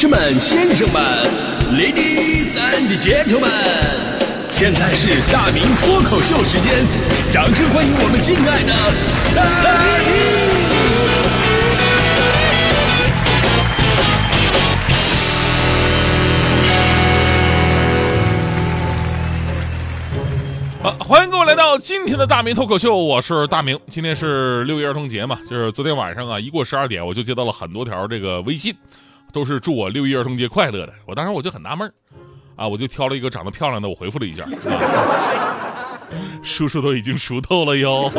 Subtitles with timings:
[0.00, 1.02] 士们、先生们
[1.72, 3.50] ，Ladies and Gentlemen，
[4.48, 6.72] 现在是大明脱口秀时间，
[7.32, 8.72] 掌声欢迎我们敬爱的
[9.34, 9.42] 大
[20.78, 20.80] 明！
[20.80, 23.76] 好，欢迎各位来到今天的大明脱口秀，我是大明。
[23.88, 28.72] 今天是六一儿童节嘛，就是昨天晚上啊，一过十二点，我就接到了很多条这个微信，
[29.32, 30.92] 都是祝我六一儿童节快乐的。
[31.06, 31.92] 我当时我就很纳闷
[32.56, 34.48] 啊，我就挑了一个长得漂亮的，我回复了一下，啊、
[36.42, 38.10] 叔叔都已经熟透了哟。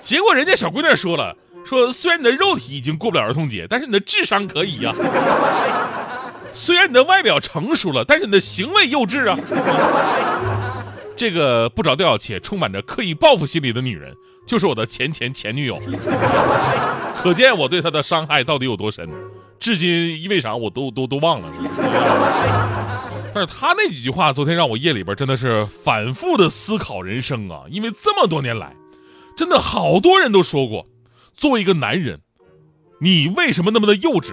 [0.00, 4.92] 结果人家小姑娘说了，说虽然你的肉体已经过不了儿童节，但是你的智商可以呀、
[6.54, 9.36] 虽然你的外表成熟了，但是你的行为幼稚啊。
[11.16, 14.14] 这个不着调且充满着刻意报复心理的女人，
[14.46, 15.76] 就是我的前前前女友。
[17.20, 19.10] 可见我对她的伤害到底有多深，
[19.60, 21.50] 至今因为啥我都都都忘了。
[23.34, 27.62] 但是他那几句话，昨天让我夜里边真的是反复的思考人生啊！
[27.70, 28.74] 因为这么多年来，
[29.36, 30.86] 真的好多人都说过，
[31.36, 32.20] 作为一个男人，
[33.00, 34.32] 你为什么那么的幼稚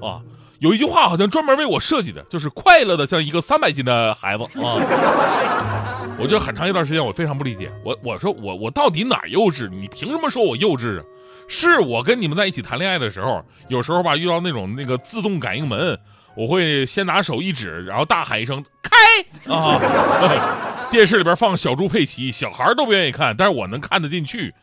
[0.00, 0.22] 啊？
[0.60, 5.75] 有一句话好像专门为我设计的，就是快乐的像一个三百斤的孩子啊。
[6.18, 9.68] 我就很长一段时间我非常不理解，我我说我我到底哪幼稚？
[9.68, 11.04] 你凭什么说我幼稚啊？
[11.46, 15.98] 是我跟你们在一起谈恋爱的时候，有时候吧遇到那种那个自动感应门，
[16.34, 20.88] 我会先拿手一指，然后大喊一声开啊。
[20.90, 24.54] 电视里边放小猪佩奇，小孩都不愿意看，但是我能看得进去。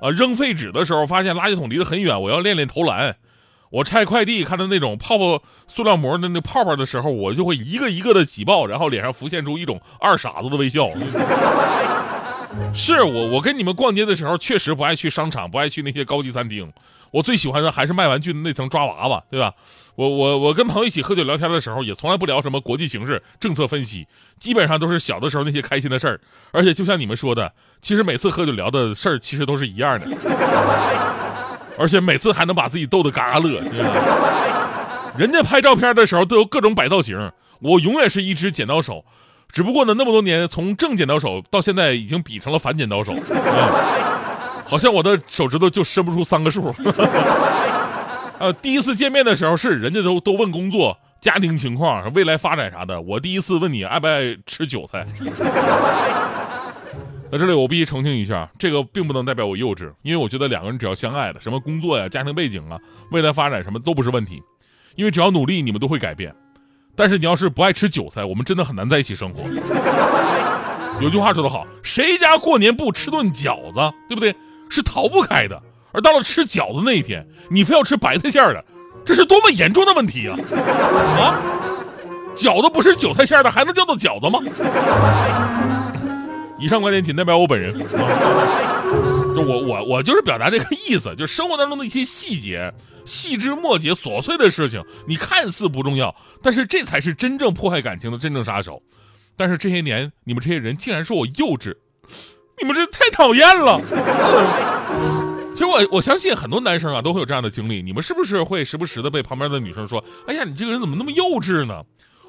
[0.00, 3.16] 啊，扔废纸的时候发现垃圾桶离得很远，我要练练投篮。
[3.70, 10.88] 我拆快递看到那种泡泡塑料膜的那泡泡的时候，我就会一个一个的挤爆，然后脸上浮现出一种二傻子的微笑。
[12.74, 16.72] 是我，我跟你们逛街的时候确实不爱去商场，不爱去那些高级餐厅。
[17.12, 19.54] 我最喜欢的还是卖玩具的那层抓娃娃，对吧？
[19.94, 24.08] 我我我跟朋友一起喝酒聊天的时候，也从来不聊什么国际形势、政策分析，
[24.40, 26.20] 基本上都是小的时候那些开心的事儿。
[26.50, 30.06] 而且就像你们说的，其实每次喝酒聊的事儿其实都是一样的。
[31.80, 33.58] 而且每次还能把自己逗得嘎嘎乐。
[35.16, 39.02] 人家拍照片的时候都有各种摆造型，我永远是一只剪刀手，
[39.50, 43.14] 只不过呢，那么多年从正剪刀手到现在已经比成了反剪刀手，
[44.66, 46.62] 好像我的手指头就伸不出三个数。
[48.38, 55.02] 呃，第一次见面的时候是人家都都问工作、家庭情况、未来发展啥的，我第一次问你爱不爱吃韭菜。
[57.30, 62.76] 在这里，我必须澄清一下，这个并不能代表我幼稚，因为我觉得两个人只要相爱了，什么工作呀、家庭背景啊、
[63.12, 64.42] 未来发展什么都不是问题，
[64.96, 66.34] 因为只要努力，你们都会改变。
[66.96, 69.44] 但是你要是不爱吃韭菜，我们真的很难在一起生活。
[71.00, 74.34] 有句话说得好，谁家过年不吃顿饺子，对不对？
[74.68, 75.62] 是逃不开的。
[75.92, 78.64] 而到了吃饺子那一天，你非要吃白菜馅儿的，
[79.04, 80.36] 这是多么严重的问题啊！
[81.18, 81.38] 啊，
[82.36, 85.79] 饺子不是韭菜馅儿的，还能叫做饺子吗？
[86.60, 87.72] 以上观点仅代表我本人，
[89.34, 92.72] 就我我我就是表达这个意思，就生活当中的一些细节、
[93.04, 98.82] 细枝末节、琐碎的事情，你看似不重要，但是这才是真正破坏感情的真正杀手。
[99.36, 101.74] 但是这些年，你们这些人竟然说我幼稚，
[102.60, 103.80] 你们这太讨厌了。
[105.54, 111.82] 其实我我相信很多男生啊都会有这样的经历，你们是不是会时不时的被旁边的女生说：“哎呀，你这个人怎么那么幼稚呢？”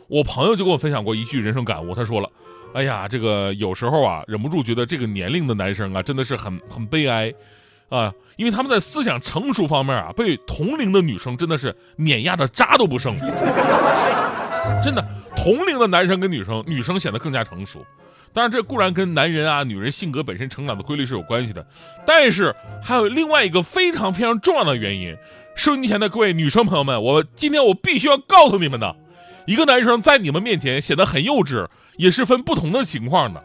[0.09, 2.30] 我朋友就跟我分享过一句人生感悟，他说了。
[2.74, 7.34] 哎呀，这个有时候啊，忍不住觉得这个年龄的男生啊，真的是很很悲哀，
[7.90, 13.14] 啊，因为他们在思想成熟方面啊，被同龄的女生真的是碾压的渣都不剩。
[14.86, 15.06] 真的，
[15.36, 17.86] 同龄的男生跟女生，女生显得更加成熟。
[18.31, 21.66] 当然，这固然跟男人啊、女人性格本身成长的规律是有关系的，
[22.06, 25.18] 但是还有另外一个非常非常重要的原因。
[25.56, 28.96] 收音机前的各位女生朋友们，我今天我必须要告诉你们的，
[29.46, 31.68] 一个男生在你们面前显得很幼稚。
[31.97, 33.44] 也是分不同的情况的。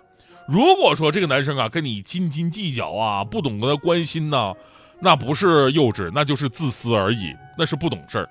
[0.48, 4.54] 如果说这个男生啊跟你斤斤计较啊，不懂得关心呐、啊，
[5.00, 8.28] 那不是幼稚，那就是自私而已，那是不懂事儿。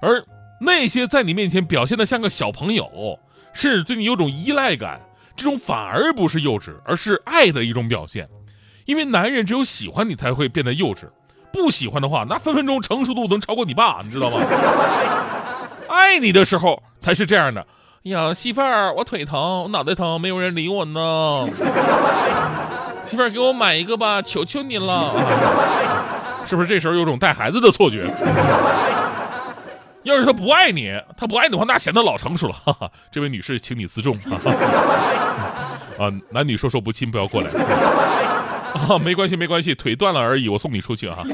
[0.00, 0.24] 而
[0.60, 3.18] 那些在你面前表现的像个小朋友，
[3.52, 5.00] 甚至对你有种依赖感，
[5.36, 8.28] 这种反而不是幼稚，而是爱的一种表现。
[8.84, 11.08] 因为男人只有喜欢你才会变得幼稚，
[11.52, 14.36] 不喜欢的话，那分分钟成熟度能超过你爸，你知道吗？
[15.88, 17.64] 爱你的时候才是这样的。
[18.04, 21.48] 呀，媳妇儿，我腿疼，我脑袋疼，没有人理我呢。
[23.02, 25.08] 媳妇儿，给我买一个吧，求求你了。
[26.46, 28.04] 是不是这时候有种带孩子的错觉？
[30.04, 32.52] 要是他不爱你，他不爱你的话，那显得老成熟了。
[32.62, 34.12] 哈哈，这位女士，请你自重。
[34.18, 34.50] 哈哈
[36.04, 37.48] 啊，男女授受不亲，不要过来。
[38.86, 41.24] 啊，没关系，没关系，腿断了而已，我送你出去啊。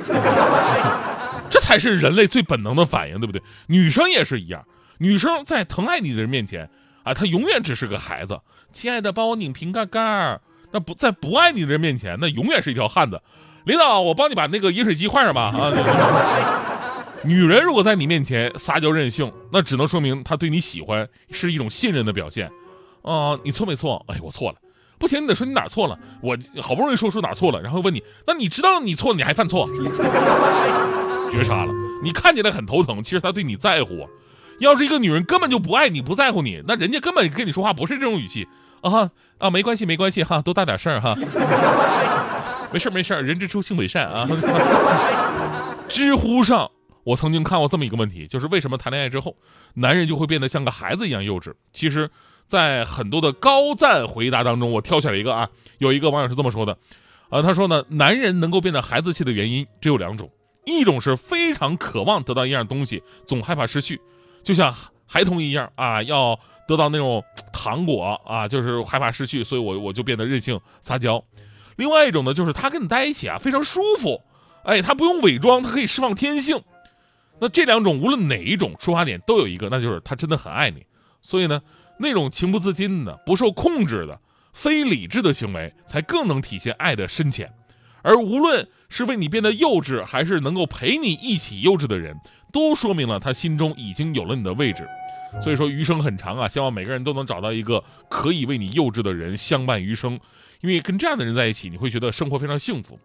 [1.51, 3.43] 这才是人类最本能的反应，对不对？
[3.67, 4.65] 女生也是一样，
[5.00, 6.69] 女生在疼爱你的人面前
[7.05, 8.38] 啊，她永远只是个孩子。
[8.70, 10.41] 亲爱的，帮我拧瓶盖盖儿。
[10.73, 13.20] 那不在不爱你的人面前，那永远是一条汉子。
[13.64, 15.44] 领导，我帮你把那个饮水机换上吧。
[15.44, 15.73] 啊，
[17.25, 22.50] 女人如果在你面前撒娇任性，那只能说明她对你喜欢是一种信任的表现。
[23.02, 24.05] 哦，你错没错？
[24.08, 24.58] 哎，我错了。
[24.99, 25.99] 不行，你得说你哪错了。
[26.20, 29.67] 我好不容易说出哪错了，然后问你，那你知道你错了，你还犯错？
[31.32, 31.73] 绝杀了！
[32.02, 34.06] 你看起来很头疼，其实他对你在乎。
[34.61, 38.47] 要是一个女人根本就不爱你，不在乎你，那人家根本跟你说话不是这种语气
[38.83, 39.51] 啊啊！
[39.51, 41.15] 没关系，没关系哈，多大点事儿哈。
[42.73, 44.29] 没事儿没事儿，人之初性本善啊。
[45.89, 46.71] 知乎上
[47.03, 49.35] 我曾经看过这么一个问题，就是为什么谈恋爱之后，
[49.75, 51.53] 男人就会变得像个孩子一样幼稚？
[51.73, 52.09] 其实，
[52.47, 55.49] 在很多的高赞回答当中，我挑选了一个啊，
[55.79, 56.77] 有一个网友是这么说的，
[57.29, 60.31] 啊，他说呢，男人能够变得孩子气的原因只有两种。
[60.67, 64.01] 一种是非常渴望得到一样东西，总害怕失去，
[64.43, 64.75] 就像
[65.07, 67.23] 孩童一样啊，要得到那种
[67.53, 71.23] 糖果啊，就是害怕失去，所以我我就变得任性撒娇。
[71.77, 74.21] 另外一种呢，就是他跟你在一起啊非常舒服，
[74.65, 76.63] 哎，他不用伪装，他可以释放天性。
[77.41, 80.85] 那这两种无论哪一种出发点都有一个，那就是他真的很爱你。
[81.23, 81.63] 所以呢，
[81.99, 84.21] 那种情不自禁的、不受控制的、
[84.53, 87.51] 非理智的行为，才更能体现爱的深浅。
[88.03, 92.17] 而无论是为你变得幼稚，还是能够陪你一起幼稚的人，
[92.50, 94.87] 都说明了他心中已经有了你的位置。
[95.43, 100.19] 所以说余生很长啊，希望每个人都能找到一个可以为你幼稚的人相伴余生，
[100.61, 102.99] 因为跟这样的人在一起，你会觉得生活非常幸福。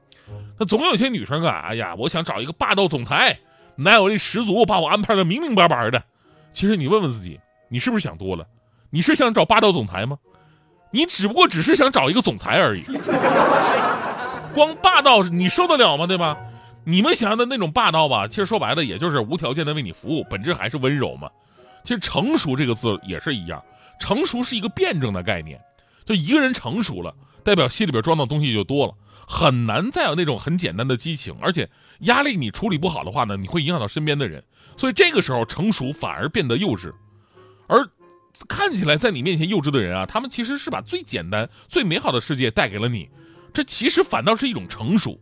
[0.58, 3.38] 那总有些女生啊，哎呀，我想找一个霸道总裁，
[3.76, 6.04] 男友力十足，把我安排的明明白白的。
[6.52, 7.40] 其实你问问自己，
[7.70, 8.48] 你是不是想多了？
[8.90, 10.18] 你是想找霸道总裁吗？
[10.92, 12.82] 你只不过只是想找一个总裁而已。
[14.54, 16.08] 光霸道你受得了吗？
[16.08, 16.38] 对吧？
[16.86, 21.30] 你们想象的那种霸道吧，其实说白了也就是无条件的为你服务，本质还是温柔嘛。
[21.84, 23.64] 其实成熟这个字也是一样，
[24.00, 25.60] 成熟是一个辩证的概念，
[26.06, 28.94] 就一个人成熟了，代表心里边装的东西就多了，
[29.28, 31.70] 很难再有那种很简单的激情，而且
[32.02, 34.44] 压力你处理不好的话呢，你会影响到身边的人，
[34.78, 36.94] 所以这个时候成熟反而变得幼稚，
[37.68, 37.88] 而
[38.48, 43.10] 看起来在你面前幼稚的人啊，他们其实是把最简单、最美好的世界带给了你。
[43.54, 45.20] 这其实反倒是一种成熟，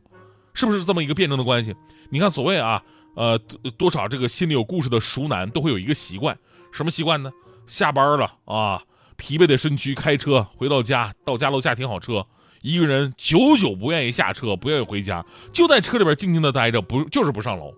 [0.53, 1.75] 是不是这么一个辩证的关系？
[2.09, 2.83] 你看，所谓啊，
[3.15, 3.37] 呃，
[3.77, 6.37] 多少这个心里有故事的熟男都会有一个习惯，
[6.71, 7.31] 什么习惯呢？
[7.65, 8.81] 下班了啊，
[9.17, 12.25] 疲惫的身躯开车回到家，到家楼下停好车，
[12.61, 17.73] 一个人久久不愿意下车，不愿意回家，就在车里边静静的待着，不就是不上楼。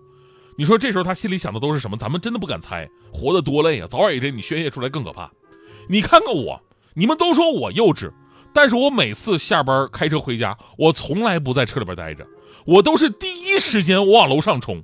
[0.58, 1.96] 你说这时候他心里想的都是什么？
[1.96, 3.86] 咱们真的不敢猜，活得多累啊！
[3.86, 5.30] 早晚一天你宣泄出来更可怕。
[5.88, 6.60] 你看看我，
[6.94, 8.10] 你们都说我幼稚。
[8.56, 12.26] 但是我每次下班开车回家，我从来不在车里边待着，
[12.64, 14.82] 我都是第一时间我往楼上冲。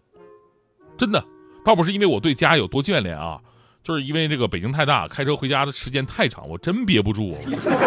[0.99, 1.25] 真的，
[1.65, 3.39] 倒不是因为我对家有多眷恋啊，
[3.83, 7.31] 就是因为这个北京太大，开车回家的时间太长，我真憋不住。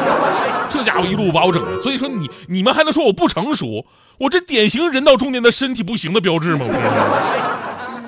[0.71, 3.85] 这家伙一路把我整的，所以说你你们还能说我不成熟？
[4.17, 6.65] 我这典型人到中年的身体不行的标志吗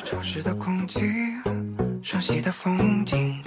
[0.04, 1.02] 潮湿的空气？
[2.02, 3.40] 熟悉的风景。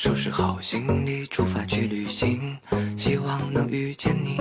[0.00, 2.56] 收拾好行李，出发去旅行，
[2.96, 4.40] 希望能遇见你。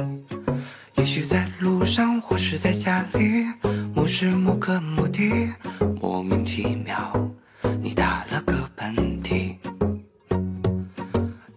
[0.95, 3.45] 也许在路上，或是在家里，
[3.93, 5.51] 某时某刻某地，
[5.99, 7.13] 莫名其妙，
[7.81, 9.53] 你打了个喷嚏。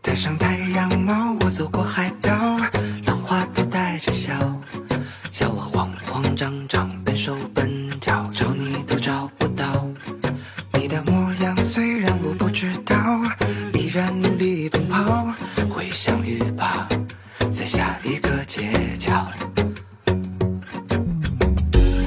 [0.01, 2.59] 戴上太阳帽，我走过海岛，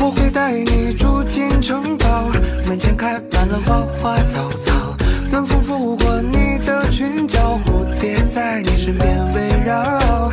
[0.06, 2.30] 我会带你住进城堡，
[2.68, 4.96] 门前开满了花花草草，
[5.32, 10.30] 暖风拂过你的裙角，蝴蝶在你身边围绕。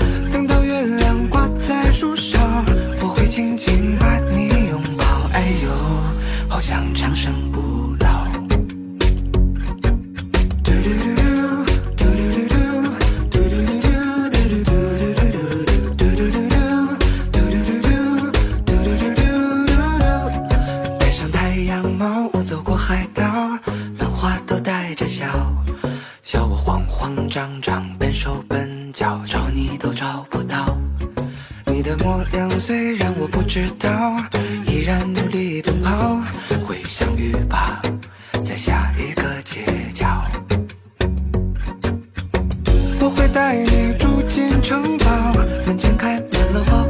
[31.83, 34.17] 的模样虽然我不知道，
[34.67, 36.21] 依然努力奔跑。
[36.65, 37.83] 会相遇吧，
[38.45, 40.07] 在下一个街角。
[43.01, 45.35] 我会带你住进城堡，
[45.67, 46.85] 门前开满了花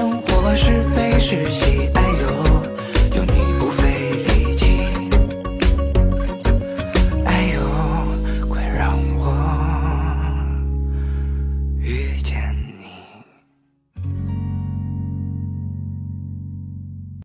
[0.00, 1.90] 生活是悲是喜，